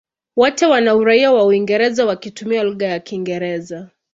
Wote 0.37 0.65
wana 0.65 0.95
uraia 0.95 1.31
wa 1.31 1.45
Uingereza 1.45 2.05
wakitumia 2.05 2.63
lugha 2.63 2.85
ya 2.87 2.99
Kiingereza. 2.99 3.89